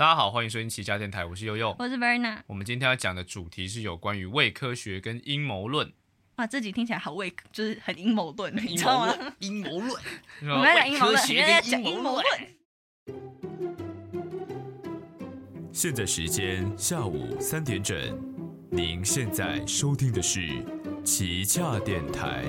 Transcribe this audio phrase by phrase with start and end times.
[0.00, 1.76] 大家好，欢迎收听奇家电台，我是悠悠。
[1.78, 2.38] 我是 Verna。
[2.46, 5.92] 我们今天要讲的主题是有关于伪科学跟阴谋论。
[6.36, 9.14] 哇，这集听起来好伪，就是很阴谋论，你知道吗？
[9.40, 10.02] 阴谋论，
[10.40, 12.24] 我们要讲阴谋论，伪科学原来要讲跟阴谋论。
[15.70, 17.94] 现在时间下午三点整，
[18.70, 20.64] 您现在收听的是
[21.04, 22.46] 旗下电台。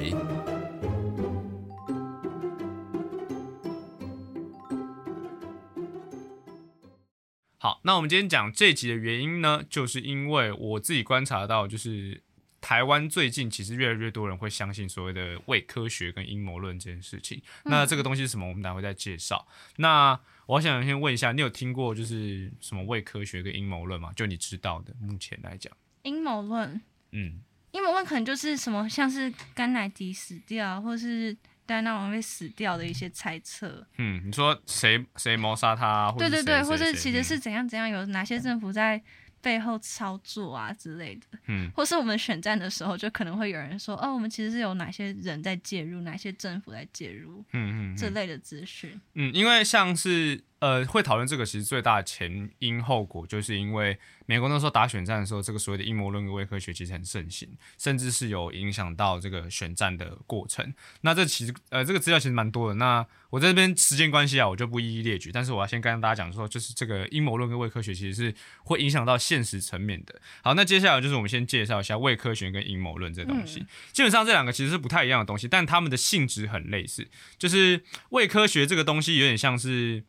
[7.64, 12.20] 好，那我们今天讲这集的原因呢，就是因为我自己观察到，就是
[12.60, 17.40] 台湾最近其实越来越多人会相信所谓的伪科学跟阴谋论这件事情。
[17.66, 18.48] 那这个东西是什么？
[18.48, 19.48] 我们待会再介绍。
[19.76, 24.12] 那我想先问一下，你有听过就是什么伪科学跟阴谋论吗？
[24.16, 26.82] 就你知道的，目前来讲，阴谋论，
[27.12, 27.42] 嗯，
[27.74, 33.86] 阴谋论可能就是什么，像是甘乃迪死掉，或是戴安娜王妃死掉的一些猜测。
[33.98, 36.14] 嗯，你说谁谁谋杀他？
[36.18, 39.02] 对对对，或是其实嗯是怎样怎样，有哪些政府在
[39.42, 41.40] 背后操作啊之类的。
[41.48, 49.00] 嗯或是我们选战的时候，就可能会有人说，哦，我们其实是有哪些人在介入，哪些政府在介入嗯嗯嗯这类的资讯。
[49.16, 60.74] 嗯，因为像是呃会讨论这个，其实最大的前因后果，就是因为美国那时候打选战的时候，这个所谓的阴谋论跟伪科学其实很盛行，甚至是有影响到这个选战的过程。
[61.02, 62.76] 那这其实呃这个资料其实蛮多的。
[62.76, 70.22] 那我在这边时间关系啊，我就不一一列举，但是我要先跟大家讲说，就是这个阴谋论跟伪科学其实是会影响到现实层面的。
[70.44, 73.66] 好，那接下来就是我们先介绍一下伪科学跟阴谋论这东西。
[73.92, 77.08] 基本上这两个其实是不太一样的东西，但它们的性质很类似。
[77.40, 80.04] 就是伪科学这个东西有点像是，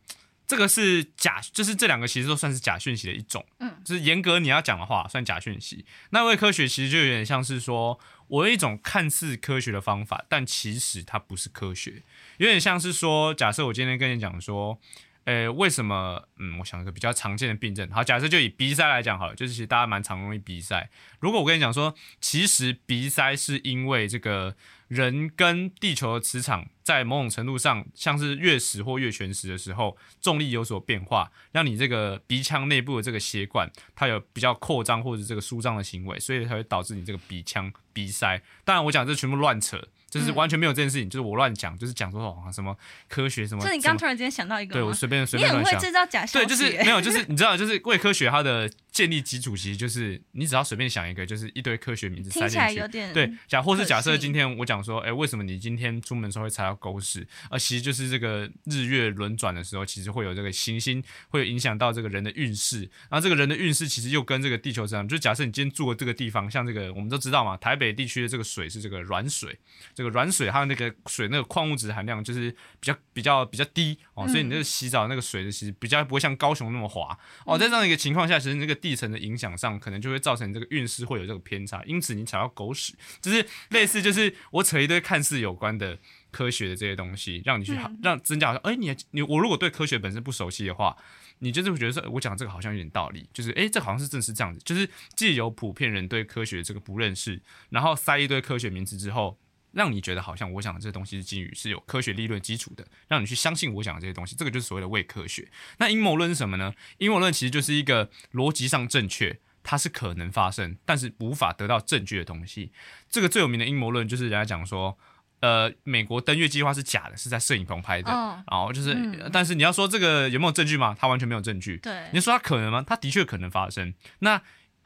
[0.45, 3.45] 这个是假，就是这两个其实都算是假讯息的一种。
[3.59, 5.85] 嗯，就是严格你要讲的话，算假讯息。
[6.09, 12.03] 那伪科学其实就有点像是说，我有一种看似科学的方法，但其实它不是科学，
[12.37, 14.79] 有点像是说，假设我今天跟你讲说。
[15.25, 16.21] 呃，为什么？
[16.37, 17.89] 嗯，我想一个比较常见的病症。
[17.91, 20.89] 好，假设就以鼻塞来讲好了，就是其实大家蛮常容易鼻塞。
[21.19, 24.55] 如果我跟你讲说，其实鼻塞是因为这个
[24.89, 38.41] 人跟地球的磁场在某种程度上，像是月食或月全食的时候，重力有所变化，让你这个鼻腔内部的这个血管它有比较扩张或者这个舒张的行为，所以才会导致你这个鼻腔鼻塞。
[38.65, 39.87] 当然，我讲这全部乱扯。
[40.19, 42.75] 就是完全没有这件事情，就是我乱讲，就是讲说哦什么
[43.07, 43.63] 科学什么。
[43.63, 44.73] 这你刚突然之间想到一个？
[44.73, 45.81] 对我随便随你很会便乱想。
[45.81, 52.65] 制造假消对，就是没有，就是 你知道，就是为科学它的建立基础其实就是你只要随便想一个，就是一堆科学名字塞听起进去。
[52.65, 57.25] 来有点对，假或是假设今天我讲说，哎、为什么你今天出门的时候会踩到狗屎？
[57.49, 69.57] 啊，其实就是这个日月轮转的时候，其实会有这个行星会有影响到这个人的运势，然后这个人的运势其实又跟这个地球这样，就假设你今天住的这个地方，像这个我们都知道嘛，台北地区的这个水是这个软水，
[70.03, 85.97] 这个软水它的那个水那个矿物质含量就是比较比较比较低哦，所以你那个洗澡那个水的其实比较不会像高雄那么滑哦，在这样一个情况下，其实那个地层的影响上，可能就会造成你这个运势会有这个偏差，因此你踩到狗屎，就是类似就是我扯一堆看似有关的。
[86.33, 90.97] 科学的这些东西，让你去好、让增加好像，哎、你你我如果对科学本身不熟悉的话，
[91.37, 97.39] 你就是会觉得说，我讲这个好像有点道理，就是哎、诶这好像是正是这样子，就是既有普遍人对科学这个不认识，
[97.69, 99.37] 然后塞一堆科学名词之后，
[99.73, 105.49] 让你觉得好像我讲的这东西是基于是有科学理论基础的，让你去相信我讲的这些东西，这个就是所谓的伪科学。
[105.79, 106.73] 那阴谋论是什么呢？
[106.99, 109.39] 阴谋论其实就是一个逻辑上正确。
[109.65, 112.73] 它是可能发生，但是无法得到证据的东西。
[113.09, 114.97] 这个最有名的阴谋论就是人家讲说，
[115.39, 118.11] 呃，美国登月计划是假的，是在摄影棚拍的。
[118.11, 120.93] 哦然后就是，嗯但是你要说这个有没有证据吗？
[120.99, 121.77] 它完全没有证据。
[121.77, 122.83] 对你说它可能吗？
[122.85, 123.93] 它的确可能发生。
[124.19, 124.41] 那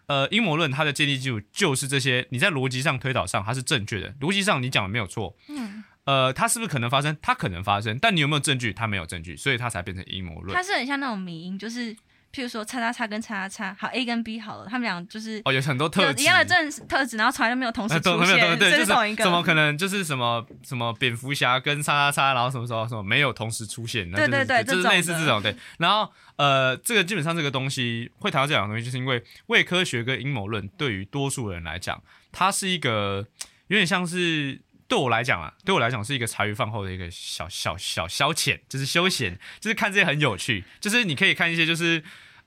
[0.07, 5.35] 呃，阴谋论它的建立基础就是这些，你在逻辑上推导上它是正确的，逻辑上你讲的没有错。
[5.49, 7.17] 嗯，呃，它是不是可能发生？
[7.21, 8.71] 它可能发生，但你有没有证据？
[8.71, 10.63] 它没有证据，所以它才变成阴谋论它。
[10.63, 11.93] 是很像那种迷因，就是
[12.33, 19.23] 譬如说叉叉叉跟叉叉叉，好 A 跟 B 好了，他们俩就是哦，有很多特质有一样的正特质，然后从来都没有同时啊，出现，对，这就是同一个。
[19.23, 25.55] 怎么可能就是什么什么蝙蝠侠跟叉叉叉，然后什么时候什么没有同时出现，对对对就是类似这种对。
[25.79, 32.01] 然后呃，这个基本上这个东西会谈到这两个东西，就是因为伪科学跟阴谋论对于多数人来讲，
[32.31, 33.25] 它是一个
[33.67, 34.61] 有点像是。
[34.87, 42.01] 对我来讲啊，对我来讲是一个茶余饭后的一个小小小消遣，就是休闲，就是看这些很有趣，就是你可以看一些就是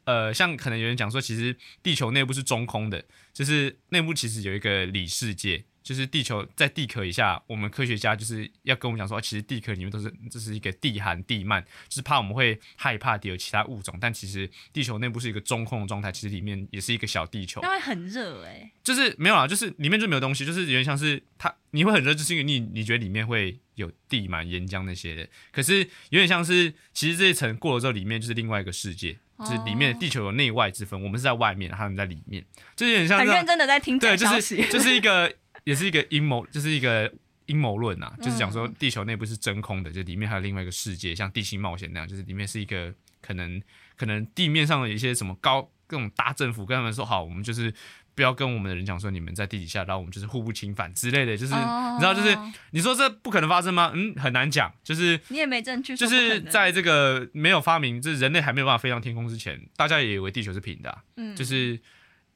[0.05, 3.05] 呃，像可能有人讲说，其实地球内部是中空的，
[3.35, 25.79] 就是内部其实有一个里世界，就是地球在地壳以下，我们科学家就是要跟我们讲说，哦其实地壳里面都是这是一个地寒地幔，就是怕我们会害怕有其他物种，但其实地球内部是一个中空的状态，其实里面也是一个小地球，那会很热哎、就是没有啦，就是里面就没有东西，就是有点像是它你会很热，就是因为你你觉得里面会有地满岩浆那些的，可是
[26.11, 32.45] 有点像是其实这一层过了之后，里面就是另外一个世界，就是里面地球有内外之分，我们是在外面，他们在里面，
[32.75, 34.27] 就有点像很认真的在听对，就。
[34.41, 35.31] 是就是一个，
[35.65, 37.13] 也是一个阴谋，就是一个
[37.47, 43.61] 阴谋论啊，就是讲说地球内部是真空的，就里面还有另外一个世界，像地心冒险那样，就是里面是一个可能
[43.97, 47.73] 可能地面上的一些什么高各种大政府跟他们说好，我们就是。
[48.13, 52.37] 不要跟我们的人讲说你们在地底下，然后我们就是互不侵犯之类的，就是、哦你知道，就是
[52.73, 53.93] 你说这不可能发生吗？
[53.95, 54.71] 嗯，很难讲。
[54.85, 61.81] 就是你也没证据就是在这个没有发明，就是人类还没有办法飞上天空之前，大家也以为地球是平的啊、嗯就是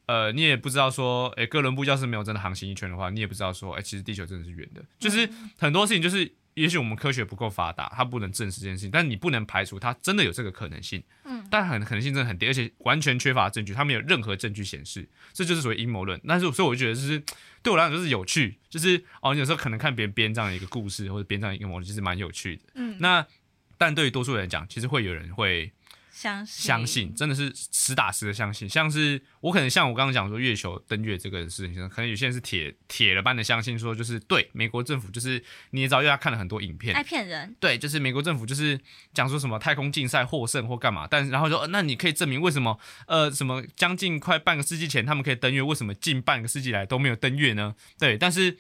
[0.06, 4.84] 呃，你也不知道说，诶，哥伦布要是没有真的航行一圈的话，你也不知道说，诶，其实地球真的是圆的。
[4.98, 5.28] 就是
[5.58, 11.02] 很多事情，就是也许我们科学不够发达，它不能证实这件事情，但你不能排除它真的有这个可能性。
[11.24, 16.20] 嗯，但很可能性真的很低，而且完全缺乏证据，它没有任何证据显示，这就是所谓阴谋论。
[16.28, 17.22] 但是，所以我就觉得，就是
[17.62, 22.62] 对我来讲就是有趣，就是哦，你有时候可能看别人编这样的一个故事，或者编这样一个模式，其实蛮有趣的。
[22.74, 23.26] 嗯，那
[23.78, 25.72] 但对于多数人来讲，其实会有人会
[26.24, 28.66] 相信相信，真的是实打实的相信。
[28.66, 38.80] 像是我可能像我刚刚讲说月球登月这个事情，可能有些人是铁铁了般的相信说，就是对美国政府就是你也知道，因为他看了很多影片爱，骗人，对，就是美国政府就是
[39.12, 47.74] 讲说什么太空竞赛获胜或干嘛，但然后说、呃那你可以证明为什么呃什么将近快半个世纪前他们可以登月，为什么近半个世纪来都没有登月呢？
[47.98, 48.56] 对，但是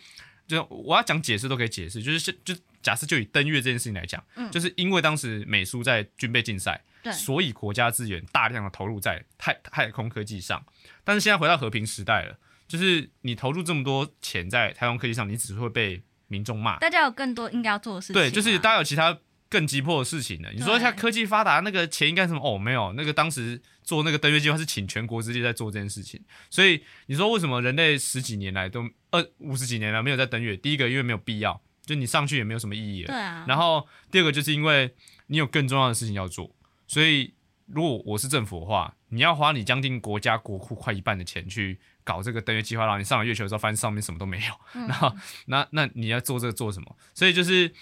[0.46, 10.64] 就我要讲解释都可以解释，就是是就假设就以登月这件事情来讲，嗯就是因为当时美苏在军备竞赛，对所以国家资源大量的投入在太太空科技上，
[11.02, 12.38] 但是现在回到和平时代了，
[12.68, 16.78] 就是你投入这么多钱在太空科技上，你只会被民众骂。
[16.78, 18.20] 大家有更多应该要做的事情啊。
[18.22, 20.50] 对，就是大家有其他更急迫的事情了。
[20.52, 22.40] 你说对像科技发达，那个钱应该什么？
[22.40, 26.20] 哦，没有，那个当时做那个登月计划是请全国之力在做这件事情。
[26.50, 30.56] 所以你说为什么人类十几年来都二五十几年来没有在登月？
[30.56, 33.08] 第一个因为没有必要，就你上去也没有什么意义了。
[33.08, 34.94] 对啊，然后第二个就是因为
[35.26, 36.50] 你有更重要的事情要做，
[36.86, 37.34] 所以
[37.66, 45.14] 如果我是政府的话，你要花你将近国家国库快一半的钱去搞这个登月计划，然后你上了月球的时候发现上面什么都没有，嗯 然后
[45.46, 46.96] 那那你要做这个做什么？
[47.14, 47.72] 所以就是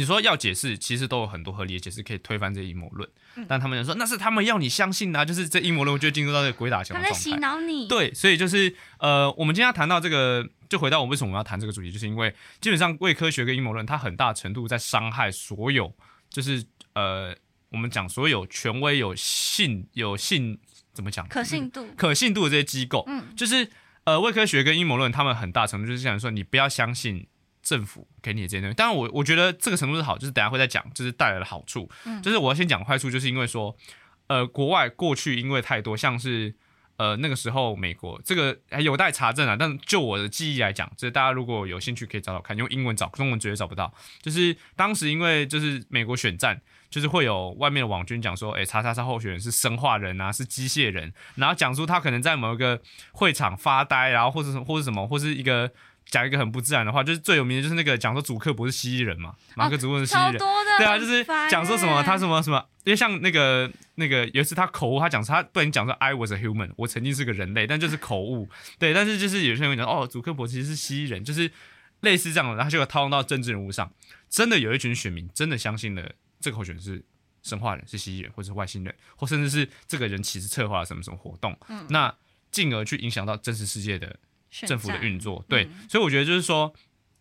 [0.00, 3.06] 你说要解释，其实都有很多合理的解释可以推翻这阴谋论，
[3.36, 7.60] 嗯但他们就说那是他们要你相信的、啊，就是这阴谋论就进入到这个鬼打墙他们在洗的状态。
[7.60, 15.94] 脑你。，对，所以就是呃，我们今天要谈到这个，就回到我们为什么要谈这个主题，就是因为基本上伪科学跟阴谋论，它很大程度在伤害所有，
[16.30, 16.64] 就是
[16.94, 17.36] 呃，
[17.70, 20.58] 我们讲所有权威、有信、有信
[20.94, 23.68] 怎么讲可信度，可信度的这些机构，嗯，就是
[24.04, 27.26] 呃，伪科学跟阴谋论，他们很大程度就是想说，你不要相信
[27.62, 28.74] 政府给你的这些东西。
[28.74, 31.90] 当然我，我觉得这个程度是好，就是等下会再讲，就是带来的好处。
[32.04, 33.76] 嗯就是我要先讲坏处，就是因为说，
[34.28, 36.54] 呃，国外过去因为太多，像是
[36.96, 43.92] 呃那个时候美国这个还有待查证啊，但就我的记忆来讲，就是大家如果有兴趣可以找找看，用英文找，中文绝对找不到。
[44.22, 46.60] 就是当时因为就是美国选战。
[46.90, 52.82] 就是会有外面的网军讲说，诶，叉叉叉候选人是生化人啊，是机械人，然后讲出他可能在某一个
[53.12, 55.70] 会场发呆，然后或者是或者什么，或是一个
[56.06, 60.38] 讲一个很不自然的话，就是最有名的就是那个讲说祖克伯是蜥蜴人嘛，马克祖克伯是蜥蜴人，
[60.78, 62.02] 对啊，就是讲说什么欸。
[62.02, 68.48] 他什么什么，因为像那个那个有一次他口误，他讲说他不能讲说 I was a human，我曾经是个人类，但就是口误，
[68.78, 71.50] 对，但是就是有些人会讲哦，祖克伯其实是蜥蜴人，就是
[72.00, 73.92] 类似这样的，然后就套用到政治人物上，
[74.28, 77.04] 真的有一群选民真的相信了这个候选人是
[77.42, 81.86] 生化人，是蜥蜴人，或者是外星人，或甚至是这个人其实策划了什么什么活动，嗯。
[81.90, 82.12] 那
[82.50, 84.16] 进而去影响到真实世界的选
[84.50, 85.44] 政府的运作。
[85.48, 86.72] 对，嗯所以我觉得就是说，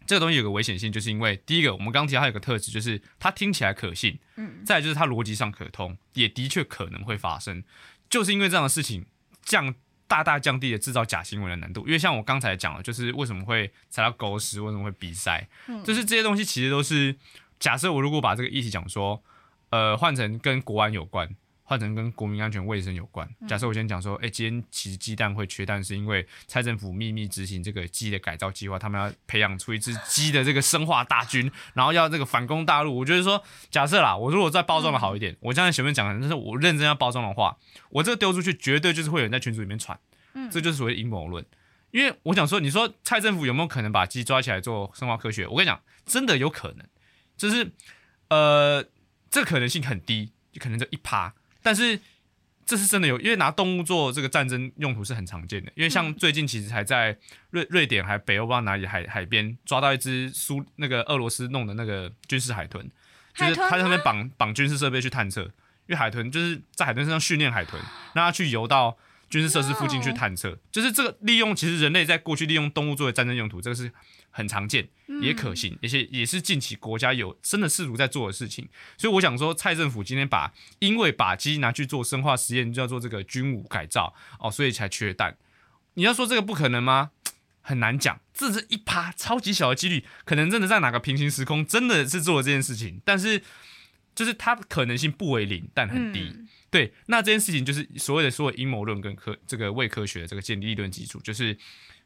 [0.05, 7.63] 这个东西有个危险性，就是因为第一个，我们刚刚提到它有个特质，就是它听起来可信，嗯，再来就是它逻辑上可通，也的确可能会发生，
[8.09, 9.05] 就是因为这样的事情
[9.43, 9.75] 降。
[10.09, 17.15] 大大降低了制造假新闻的难度，因为像我刚才讲了，就是为什么会踩到狗屎，为什么会鼻塞，嗯就是这些东西其实都是
[17.59, 19.23] 假设我如果把这个议题讲说，
[19.69, 21.29] 呃，换成跟国安有关，
[21.69, 23.29] 换成跟国民安全卫生有关。
[23.47, 32.97] 假设我先讲说，哎、今天其实鸡蛋会缺蛋，是因为蔡政府秘密执行这个鸡的改造计划，他们要培养出一支鸡的这个生化大军，然后要这个反攻大陆。
[32.97, 37.55] 我觉得说，假设啦，我如果再包装的好一点，我刚才前面讲的，但是我认真要包装的话，
[37.91, 39.99] 我这个丢出去，绝对就是会有人在群组里面传，
[40.33, 41.45] 嗯这就是所谓的阴谋论。
[41.91, 45.45] 因为我想说，你说蔡政府有没有可能把鸡抓起来做生化科学？
[45.45, 46.87] 我跟你讲，真的有可能，
[47.37, 47.71] 就是
[48.29, 48.83] 呃，
[49.29, 51.35] 这可能性很低，就可能就一趴。
[51.61, 51.99] 但是
[52.65, 55.71] 这是真的有，因为拿动物做这个战争用途是很常见的。
[55.75, 57.17] 因为像最近其实还在
[57.49, 62.87] 瑞瑞典还北欧不知道哪里海海边抓到一只苏那个俄罗斯弄的那个军事海豚，
[63.33, 65.51] 就是他在上面绑绑军事设备去探测，因
[65.87, 67.81] 为海豚就是在海豚身上训练海豚，
[68.13, 68.95] 让它去游到
[69.29, 73.91] 军事设施附近去探测，就是这个利用其实人类在过去利用动物作为战争用途，这个是
[74.31, 74.89] 很常见。
[75.21, 78.69] 也可行，而且也是近期国家有真的试图在做的事情。
[78.97, 85.35] 所以我想说，蔡政府今天把因为把鸡拿去做生化实验，就要做这个军武改造哦，所以才缺蛋。
[85.95, 87.11] 你要说这个不可能吗？
[87.61, 93.43] 很难讲，这是一趴超级小的几率，可能真的在哪个平行时空真的是做了这件事情，但是
[94.15, 96.31] 就是它可能性不为零，但很低。
[96.33, 101.57] 嗯对，那这件事情就是所谓的所有阴谋论跟科这个伪科学的这个建立理论基础，就是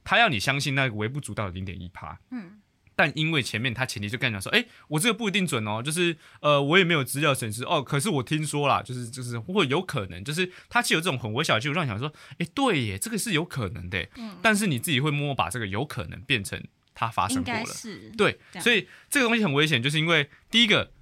[0.04, 2.20] 他要你相信那个微不足道的零点一趴。
[2.32, 2.62] 嗯，
[2.96, 14.38] 但因为前面他前提就跟你讲说，哎、我这个不一定准哦，就是呃，我也没有资料显示哦，可是我听说啦，就是就是或有可能，就是他其实有这种很微小的技术，让你想说，哎、对耶，这个是有可能的，嗯。
[14.42, 20.94] 但是你自己会默默把这个有可能变成它发生过了，是对所以这个东西很危险，就是因为第一个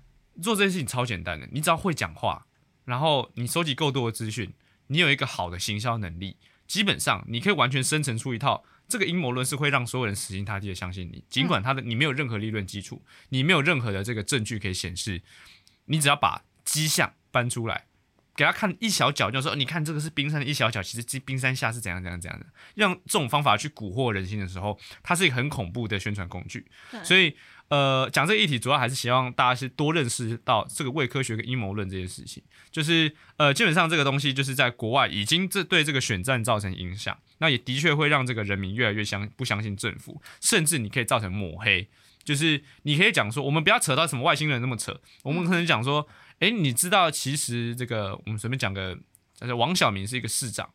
[0.42, 2.48] 做这件事情超简单的，你只要会讲话，
[2.86, 4.54] 然后你收集够多的资讯，
[4.88, 15.22] 你有一个好的行销能力，基本上你可以完全生成出一套这个阴谋论是会让所有人死心塌地的相信你，尽管他的你没有任何理论基础，你没有任何的这个证据可以显示，
[15.86, 17.86] 你只要把迹象搬出来。
[18.34, 22.46] 给他看一小角，就说你看这个是冰山的一小角，其实这冰山下是怎样怎样怎样的。
[22.76, 26.66] 用这种方法去蛊惑人心的时候，它是一个很恐怖的宣传工具。
[27.04, 27.36] 所以，
[27.72, 32.44] 呃，讲这个议题主要还是希望大家是多认识到这个伪科学跟阴谋论这件事情。
[32.70, 41.90] 就是，呃，基本上这个东西就是在国外已经这对这个选战造成影响，那也的确会让这个人民越来越相不相信政府，甚至你可以造成抹黑。
[42.26, 46.06] 就是你可以讲说，我们不要扯到什么外星人那么扯，我们可能讲说，
[46.40, 49.00] 诶，你知道其实这个我们随便讲个，
[49.40, 50.70] 就是王小明是一个市长。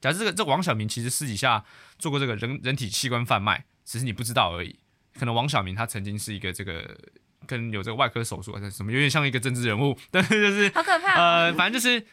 [0.00, 1.64] 假设这个这王小明其实私底下
[1.96, 4.80] 做过这个人人体器官贩卖，只是你不知道而已。
[5.18, 6.98] 可能王小明他曾经是一个这个
[7.46, 11.22] 跟有这个外科手术还是什么，有点像一个政治人物，但是就是好可怕哦。
[11.22, 12.06] 呃，反正就是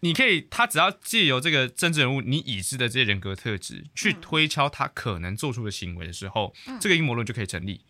[0.00, 7.84] 你可以，他只要借由这个政治人物你已知的这些人格特质，去推敲他可能做出的行为的时候，这个阴谋论就可以成立。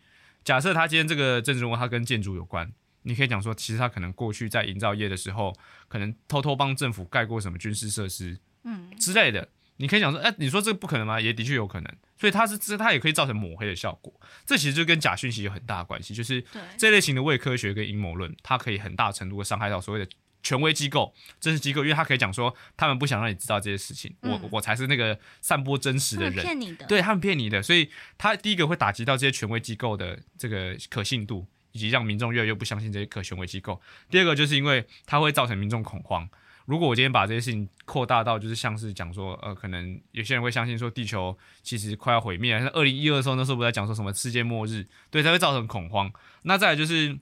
[0.44, 5.52] 假设他今天这个政治人物他跟建筑有关，你可以讲说，其实他可能过去在营造业的时候，
[5.88, 9.48] 可能偷偷帮政府盖过什么军事设施，嗯，之类的。
[9.78, 11.20] 你可以讲说，哎、你说这个不可能吗？
[11.20, 14.12] 也的确有可能，所以它是这它也可以造成抹黑的效果。
[14.44, 16.42] 这其实就跟假讯息有很大的关系，就是，
[16.78, 20.10] 这类型的伪科学跟阴谋论，它可以很大程度的伤害到所谓的
[20.42, 26.86] 权威机构、真实机构，因为它可以讲说，他们不想让你知道这些事情，我嗯我才是那个散播真实的人，骗你的。
[26.86, 33.80] 对他们骗你的，所以他第一个会打击到这些权威机构的这个可信度，以及让民众越来越不相信这些可权威机构。
[34.08, 36.26] 第二个就是因为它会造成民众恐慌。
[36.66, 46.12] 如果我今天把这些事情扩大到，就是像是讲说，呃，可能有些人会相信说地球其实快要毁灭，像二零一二的时候，那时候不在讲说什么世界末日，对，它会造成恐慌。
[46.42, 47.18] 那再来就是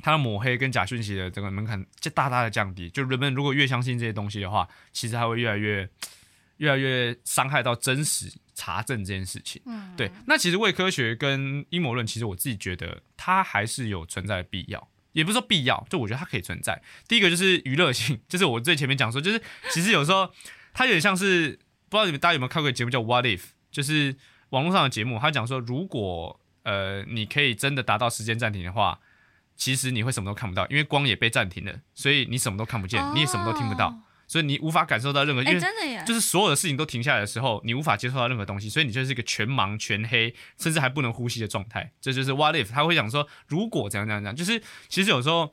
[0.00, 5.88] 它的抹黑跟假讯息的这个门槛就大大的降低，就人们如果越相信这些东西的话，其实它会越来越
[6.58, 9.60] 越来越伤害到真实查证这件事情。
[9.66, 16.82] 嗯，对，那其实伪科学跟阴谋论，其实我自己觉得它还是有存在的必要，也不是说必要，就我觉得它可以存在。
[17.06, 19.40] 第一个就是娱乐性， 就是我最前面讲说，就是
[19.70, 20.30] 其实有时候
[20.72, 23.38] 它有点像是不知道你们大家有没有看过一个节目叫《What If》，
[23.70, 24.16] 就是
[24.50, 28.98] 网络上的节目，他讲说如果呃你可以真的达到时间暂停的话。
[29.54, 33.94] 其实你会什么都看不到，因为光也被暂停了，所以你什么都看不见，你也什么都听不到，
[34.32, 35.42] 所以你无法感受到任何。
[35.42, 41.92] 因哎，为真的呀，就是所有的事情都停下来的时候，你无法接受到任何东西，所以你就是一个全盲、全黑，甚至还不能呼吸的状态。
[42.00, 44.58] 这就是 what if，他会讲说，如果怎样怎样怎样，就是
[44.88, 45.52] 其实有时候，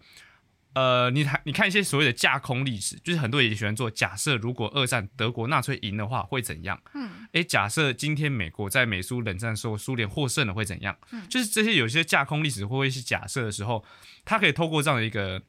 [0.75, 6.81] 呃，你看你看一些所谓的架空历史，就是很多人也喜欢做假设，如果二战德国纳粹赢的话会怎样？
[6.93, 10.95] 嗯，诶，假设今天美国在美苏冷战的时候，苏联获胜了会怎样？
[11.11, 13.83] 嗯就是这些有些架空历史或一些假设的时候，
[14.23, 15.41] 他可以透过这样的一个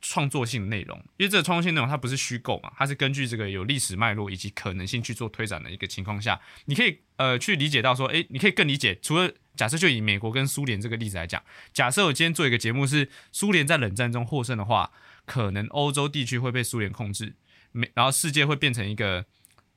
[0.00, 11.42] 创作性内容，因为这个创作性内容它不是虚构嘛，它是根据这个有历史脉络以及可能性去做推展的一个情况下，你可以呃去理解到说，诶，你可以更理解，除了假设就以美国跟苏联这个例子来讲，
[11.72, 14.92] 假设我今天做一个节目是苏联在冷战中获胜的话，
[15.26, 17.34] 可能欧洲地区会被苏联控制，
[17.72, 19.26] 美然后世界会变成一个。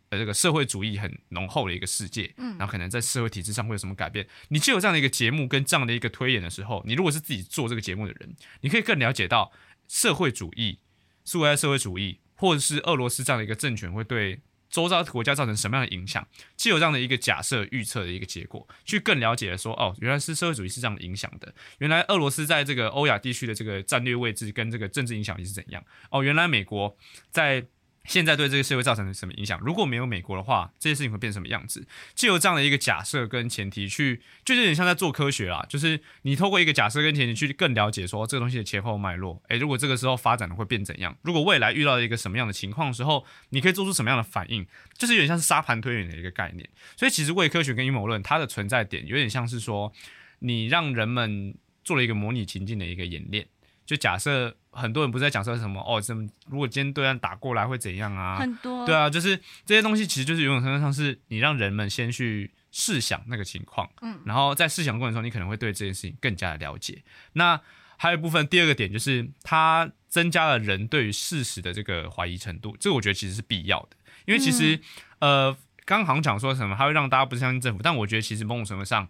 [0.09, 4.27] 呃，这个社会主义很浓厚的一个世界，嗯然后可能在社会体制上会有什么改变？
[4.49, 9.51] 你就有这样的一个节目跟这样的一个推演的时候，你如果是自己做这个节目的人，你可以更了解到
[9.93, 10.79] 社会主义、
[11.23, 26.97] 苏维埃社会主义，或者是俄罗斯这样的一个政权会对周遭国家造成什么样的影响，既有这样的一个假设预测的一个结果，去更了解说，哦，原来是社会主义是这样影响的，原来俄罗斯在这个欧亚地区的这个战略位置跟这个政治影响力是怎样，哦，原来美国
[27.29, 27.63] 在
[28.05, 29.57] 现在对这个社会造成了什么影响？
[29.61, 31.87] 如果没有美国的话，这些事情会变成什么样子？
[32.13, 39.41] 就由这样的一个假设跟前提去，就有点像在做科学啦，就是你透过一个假设跟前提去更了解说这个东西的前后脉络。
[39.47, 41.17] 诶，如果这个时候发展的会变怎样？
[41.21, 44.67] 如果未来遇到一个什么样的情况的时候，你可以做出什么样的反应？
[44.97, 46.69] 就是有点像是沙盘推演的一个概念。
[46.97, 49.93] 所以其实伪科学跟阴谋论它的存在点有点像是说，
[50.39, 51.55] 你让人们
[51.85, 53.47] 做了一个模拟情境的一个演练。
[53.85, 58.37] 就假设很多人不是在讲说什么哦，怎么如果今天对岸打过来会怎样啊？
[58.37, 67.03] 很多对啊，就是这些东西其实就是有种程度上是你让人们先去试想那个情况，嗯，然后在试想过程中，你可能会对这件事情更加的了解。
[67.33, 67.59] 那
[67.97, 74.79] 还有一部分，第二个点就是它增加了人对于事实的这个怀疑程度，这个我觉得其实是必要的，因为其实、
[75.19, 75.51] 呃，
[75.85, 79.07] 刚刚好像讲说什么，它会让大家不相信政府，但我觉得其实某种程度上。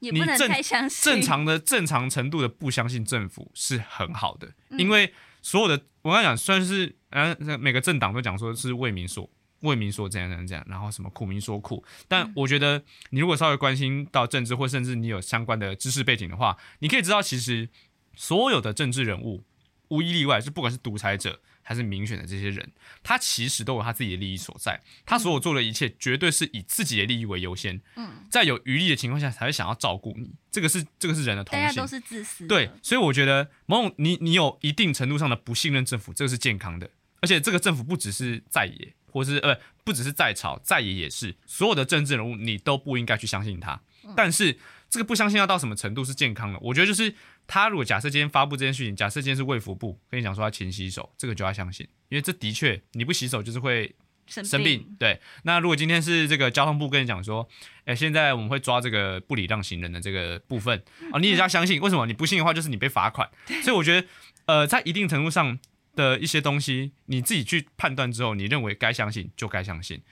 [0.00, 1.12] 也不能你正太相信。
[1.12, 4.78] 正常的正常程度的不相信政府是很好的，嗯。
[4.78, 5.12] 因为
[5.42, 9.28] 所有的我刚才讲，虽然是呃每个政党都讲说是为民所
[9.60, 12.04] 为民所怎样怎样怎样，然后什么苦民所苦，嗯。
[12.08, 17.68] 但我觉得你如果稍微关心到政治，或甚至你有相关的知识背景的话，你可以知道，其实
[18.14, 19.44] 所有的政治人物
[19.88, 22.66] 无一例外，是不管是独裁者还是民选的这些人，
[23.02, 31.86] 他其实都有他自己的利益所在，他所有做的一切绝对是以自己的利益为优先，嗯，在有余力的情况下才会想要照顾你，这个是这个是人的通性大家都。
[31.86, 32.46] 是自私。
[32.46, 36.88] 对，所以我觉得某种你你有一定程度上的不信任政府，这个是健康的，
[37.20, 43.78] 而且这个政府不只是在野，或是呃不只是在朝，在野也是，所有的政治人物你都不应该去相信他。
[44.16, 44.58] 但是
[44.88, 46.58] 这个不相信要到什么程度是健康的？
[46.60, 47.14] 我觉得就是
[47.48, 54.94] 他如果假设今天发布这件事情，假设今天是卫福部跟你讲说他勤洗手，这个就要相信，因为这的确你不洗手就是会生生病。
[54.98, 57.48] 对，那如果今天是这个交通部跟你讲说，
[57.86, 61.80] 哎、现在我们会抓这个不礼让行人的这个部分啊，你也要相信。
[61.80, 62.04] 为什么？
[62.04, 63.28] 你不信的话，就是你被罚款。
[63.64, 64.06] 所以我觉得，
[64.44, 65.58] 呃，在一定程度上
[65.96, 70.02] 的一些东西，你自己去判断之后，你认为该相信就该相信。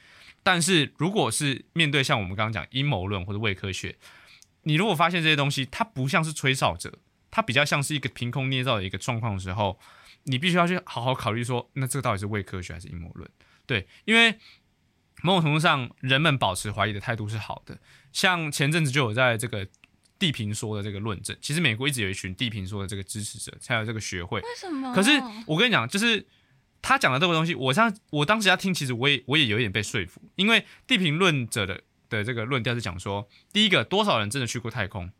[0.42, 3.96] 但是如果是面对像我们刚刚讲阴谋论或者伪科学，
[4.62, 6.98] 你如果发现这些东西它不像是吹哨者，
[7.36, 9.78] 它比较像是一个凭空捏造的一个状况的时候，
[10.22, 13.30] 你必须要去好好考虑说，那这个到底是伪科学还是阴谋论？
[13.66, 14.38] 对，因为
[15.22, 17.78] 某种程度上，人们保持怀疑的态度是好的。
[18.10, 19.68] 像前阵子就有在这个
[20.18, 24.40] 地平说的这个论证，其实美国一直有一群地平说的这个支持者，才有这个学会。
[24.40, 24.94] 为什么？
[24.94, 25.10] 可是
[25.46, 26.26] 我跟你讲，就是
[26.80, 35.10] 他讲的这个东西，我像我当时要听，其实我也我也有一点被说服，因为地平论者的的这个论调是讲说，第一个多少人真的去过太空，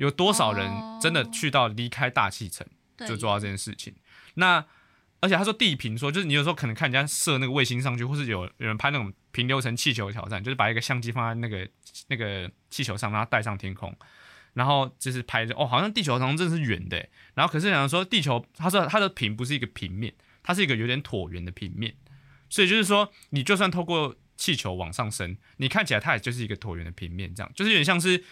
[0.00, 0.68] 有多少人
[1.00, 2.66] 真的去到离开大气层。
[2.96, 3.94] 对就做到这件事情。
[4.34, 4.62] 那
[5.20, 11.66] 而且他说地平说，就是你有时候可能看人家射那个卫星上去，或是有有人拍那种平流层气球的挑战，就是把一个相机放在那个
[12.08, 13.96] 那个气球上，让它带上天空，
[14.52, 21.94] 然后就是拍着哦，好像地球好像真的是圆的欸，然后可是想说地球，他说它的平不是一个平面，它是一个有点椭圆的平面，
[22.50, 28.22] 所以就是说你就算透过气球往上升，你看起来它也就是一个椭圆的平面，这样就是有点像是。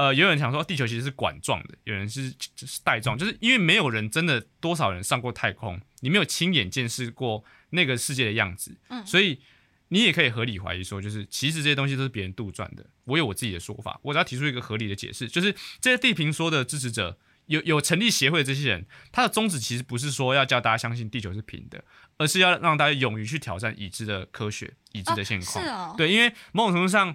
[0.00, 9.42] 呃，有人想说地球其实是管状的，有人是就是带状，就是因为没有人真的多少人上过太空，你没有亲眼见识过那个世界的样子，嗯所以
[9.88, 12.86] 你也可以合理怀疑说，就是其实这些东西都是别人杜撰的。
[13.04, 21.84] 我有我自己的说法，我只要提出一个合理的解释，就是这些地平说的支持者有有成立协会的这些人，他的宗旨其实不是说要叫大家相信地球是平的，
[22.16, 25.62] 而是要让大家勇于去挑战已知的科学、已知的现况。
[25.62, 27.14] 是哦，对，因为某种程度上，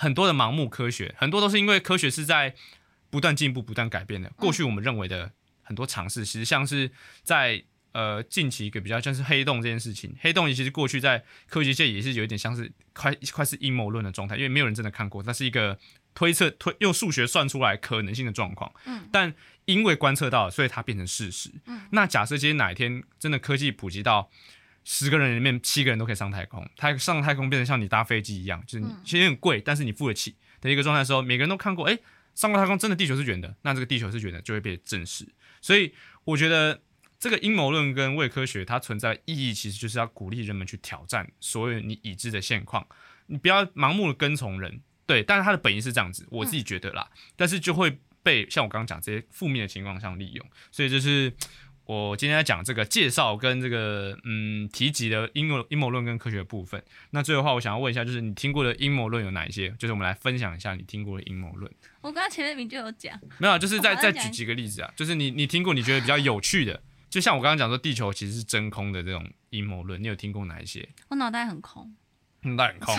[0.00, 2.54] 很多的盲目科学，很多都是因为科学是在
[3.10, 4.30] 不断进步、不断改变的。
[4.36, 5.30] 过去我们认为的
[5.62, 6.90] 很多尝试，其实像是
[7.22, 15.78] 在呃近期一个比较像是黑洞这件事情，黑洞其实过去在科学界也是有一点像是快快是阴谋论的状态，因为没有人真的看过，它是一个
[16.14, 18.72] 推测推用数学算出来可能性的状况。
[18.86, 19.34] 嗯，但
[19.66, 21.50] 因为观测到了，所以它变成事实。
[21.66, 24.30] 嗯，那假设今天哪一天真的科技普及到
[24.92, 31.96] 十个人里面七个人都可以上太空，他上太空变成像你搭飞机一样，就是其实很贵，但是你付得起的一个状态的时候，每个人都看过，哎、
[32.34, 35.24] 上过太空真的地球是圆的，那这个地球是圆的就会被证实。
[35.60, 36.82] 所以我觉得
[37.20, 42.84] 这个阴谋论跟伪科学它存在的意义，其实就是要鼓励人们去挑战所有你已知的现况，
[43.26, 44.80] 你不要盲目的跟从人。
[45.06, 51.32] 对，但是它的本意是这样子，我自己觉得啦，但是就会被像我刚刚讲这些负面的情况上利用，所以就是
[51.90, 56.80] 我今天在讲这个介绍跟这个嗯提及的阴谋阴谋论跟科学的部分。
[57.10, 59.70] 那最后的话，我想要问一下，就是你听过的阴谋论有哪一些？
[59.70, 61.68] 就是我们来分享一下你听过的阴谋论。
[62.00, 70.88] 我刚刚前面明就有讲，没有啊，就是再再举几个例子啊，就是你你听过你觉得比较有趣的，就像我刚刚讲说地球其实是真空的这种阴谋论，你有听过哪一些？
[71.08, 71.92] 我脑袋很空。
[72.42, 72.94] 脑袋很空。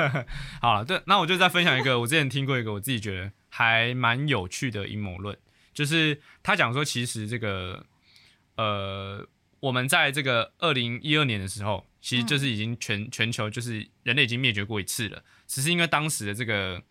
[0.62, 5.36] 好了，对，那我就再分享一个，我之前听过一个我自己觉得还蛮有趣的阴谋论，
[5.74, 7.84] 就是他讲说，其实这个
[8.60, 9.26] 呃，
[9.60, 16.82] 我们在这个二零一二年的时候，其实就是已经全全球就是人类已经灭绝过一次了，只是因为当时的这个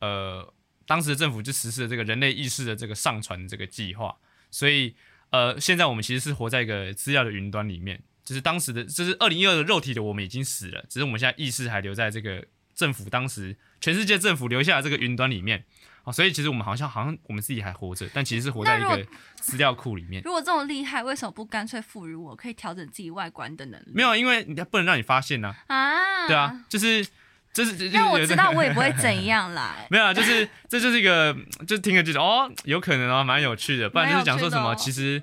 [0.00, 0.52] 呃，
[0.84, 4.14] 当时的政府就实施了这个人类意识的这个上传这个计划，
[4.50, 4.94] 所以
[5.30, 15.64] 呃，现在我们其实是活在一个资料的云端里面，就是当时的，就是二零一二的肉体的我们已经死了，只是我们现在意识还留在这个政府当时全世界政府留下的这个云端里面。
[16.06, 20.22] 哦，所以其实我们好像好像我们自己还活着，但其实是活在一那个资料库里面。
[20.22, 23.90] 如果这么厉害，为什么不干脆赋予我可以调整自己外观的能力？
[23.92, 27.04] 没有，因为你不能让你发现呐、啊，对啊，，就是
[27.52, 29.74] 就是就是让我知道我也不会怎样啦。
[29.90, 33.90] 没有啊，就是这就是一个，就听了就觉得哦，有可能啊，蛮有趣的。
[33.90, 35.20] 不然就是讲说什么，其实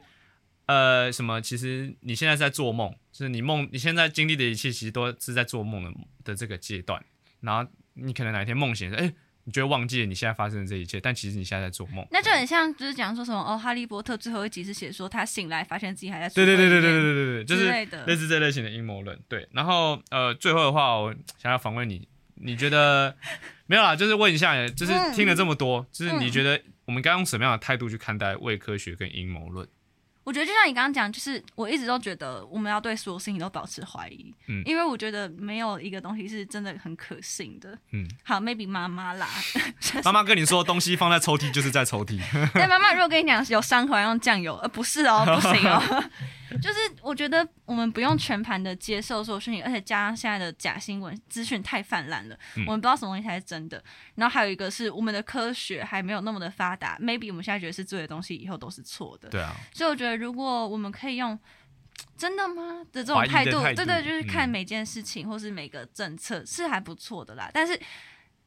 [0.66, 5.92] 呃什么，其实你现在是在做梦，就是你梦你现在经历的一切，其实都是在做梦的
[6.26, 7.02] 的这个阶段。
[7.40, 9.14] 然后你可能哪一天梦醒，哎，
[9.46, 12.06] 你就会忘记了你现在发生的这一切，但其实你现在在做梦。
[12.12, 19.20] 那就很像，就是讲说什么哦，哈利波特最后一集是写说他醒来发现自己还在对对对对对对对对对对，就是之类似这类型的阴谋论。
[19.28, 23.16] 对，然后呃，最后的话，我想要访问你，你觉得
[23.66, 23.96] 没有啦？
[23.96, 29.68] 就是问一下，就是嗯听了这么多，就是你嗯觉得我们该用什么样的态度去看待伪科学跟阴谋论？
[30.24, 37.78] 我觉得就像你刚刚讲，就是我一直都觉得我们要对所有事情都保持怀疑，嗯因为我觉得没有一个东西是真的很可信的。
[37.92, 39.28] 嗯，好，maybe 妈妈啦，
[40.04, 42.20] 妈妈跟你说东西放在抽屉就是在抽屉，
[42.56, 46.04] 但妈妈如果跟你讲有伤口要用酱油，呃，不是哦，不行哦。
[46.62, 53.84] 就是我觉得我们不用全盘的接受所有事情，而且加上现在的假新闻资讯太泛滥了，嗯我们不知道什么东西才是真的。
[54.14, 59.30] 然后还有一个是我们的科学还没有那么的发达，maybe 我们现在觉得是对的东西，以后都是错的。
[59.30, 61.38] 对啊，所以我觉得，如果我们可以用
[62.18, 67.50] 真的吗的这种态度，对对，就是看嗯每件事情或是每个政策是还不错的啦。
[67.54, 67.80] 但是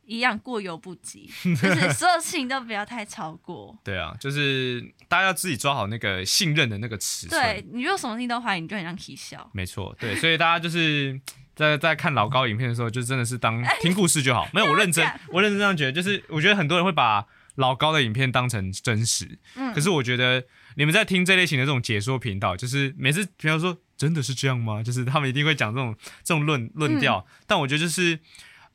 [0.05, 3.77] 一样过犹不及， 就是所有事情都不要太超过。
[3.85, 7.41] 对啊，就是大家要自己抓好那个信任的那个尺寸。
[7.43, 9.49] 对你如果什么事情都怀疑，你就很像 K 笑。
[9.53, 11.21] 没错，对，所以大家就是
[11.55, 14.49] 在在看老高影片的时候，就真的是当听故事就好。
[14.55, 17.27] 没有，我认真， 我认真这样觉得，就是我觉得很多人会把
[17.57, 20.45] 老高的影片当成真实，嗯可是我觉得
[20.77, 24.83] 你们在听这类型的这种解说频道，就是每次比方说真的是这样吗？
[24.83, 28.21] 就是他们一定会讲这种这种论论调，但我觉得就是。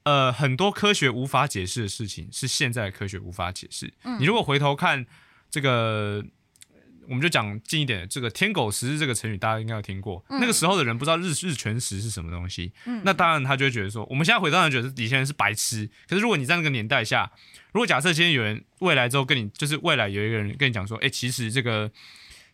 [0.03, 3.93] 呃，很多科学无法解释的事情，是现在的科学无法解释。
[4.01, 5.05] 嗯你如果回头看
[5.51, 6.25] 这个，
[7.07, 10.23] 我们就讲近一点的，这个“天狗食日”这个成语，大家应该有听过。
[10.29, 15.89] 嗯那个时候的人不知道日日全食是什么东西，嗯那当然他就会觉得说，我们现在回到人觉得以前人是白痴。
[16.07, 17.31] 可是如果你在那个年代下，
[17.71, 21.91] 如果假设今天有人未来之后跟你，就是未来有一个人跟你讲说，哎、其实这个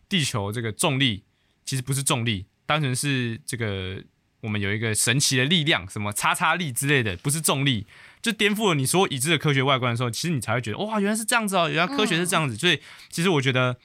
[0.08, 1.24] 地球这个重力
[1.64, 4.02] 其实不是重力，当成是这个
[4.40, 7.86] 我们有一个神奇的力量，什么叉叉力之类的，不是重力，
[8.22, 12.56] 就颠覆了你所有已知的科学外观的时候，其实你才会觉得哇，原来是这样子哦，原来科学是这样子。
[12.56, 12.80] 所以
[13.10, 13.76] 其实我觉得，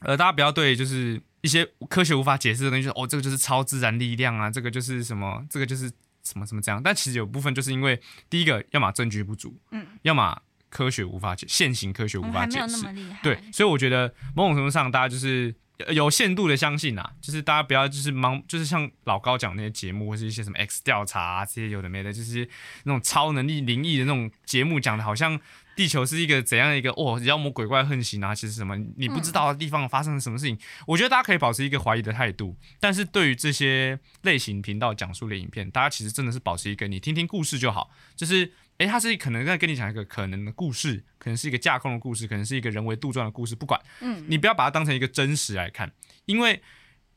[0.00, 5.90] 呃，大家不要对就是一些科学无法解释的东西，就是哦，这个就是超自然力量啊，这个就是什么，这个就是
[6.22, 6.82] 什么什么这样。
[6.82, 12.84] 但其实有部分就是因为第一个，要么证据不足，嗯，要么科学无法解，现行科学无法解释。
[13.22, 22.46] 对，所以我觉得某种程度上，大家就是有有限度的相信啊，就是大家不要就是盲，就是像老高讲那些节目，或是一些什么 X 调查啊这些有的没的，就是
[22.84, 25.40] 那种超能力、灵异的那种节目，讲的好像
[25.76, 30.58] 地球是一个怎样的一个哦妖魔鬼怪横行啊，其实什么你不知道的地方发生了什么事情。
[30.86, 38.52] 我觉得大家可以保持一个怀疑的态度，但是对于这些类型频道讲述的影片，大家其实真的是保持一个你听听故事就好，就是。
[38.78, 45.90] 诶，他是可能在跟你讲一个可能的故事，可能是一个架空的故事，可能是一个人为杜撰的故事，不管，嗯，你不要把它当成一个真实来看，
[46.26, 46.60] 因为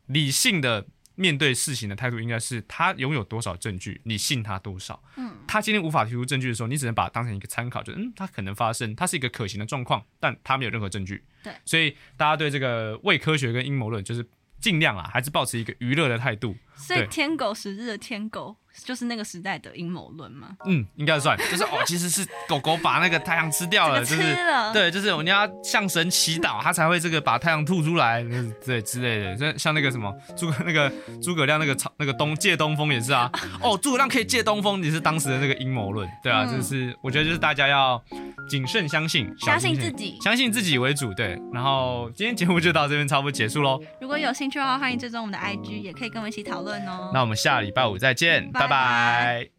[0.05, 0.87] 理性的
[1.19, 5.03] 面对事情的态度应该是他拥有多少证据，你信他多少。
[5.17, 11.25] 嗯，他今天无法提出证据的时候，你只能把它当成一个参考，就是嗯，它可能发生，它是一个可行的状况，但他没有任何证据。
[11.43, 14.25] 对，所以大家对这个伪科学跟阴谋论，就是
[14.61, 16.55] 尽量啊，还是保持一个娱乐的态度。
[16.75, 20.49] 所以天狗食日的天狗就是那个时代的阴谋论吗？
[20.65, 29.37] 嗯，应该算， 就是哦，其实是狗狗把那个太阳吃掉了， 这个就是吃了，对，就是我们要向神祈祷，它才会这个把太阳吐出来，就是对之类的。
[29.37, 33.29] 像像那个什么诸葛那个诸葛亮那个草那个东借东风也是啊。
[33.61, 38.01] 哦，诸葛亮可以借东风，也是当时的那个阴谋论，对啊，嗯就是我觉得就是大家要
[38.49, 40.17] 谨慎相信，相信自己。
[40.21, 41.13] 相信自己为主。
[41.13, 43.79] 对，然后今天节目就到这边差不多结束喽。
[43.99, 47.11] 如果有兴趣的话，欢迎追踪我们的 IG，也可以跟我们一起讨论哦。
[47.13, 49.58] 那我们下礼拜五再见，拜拜拜。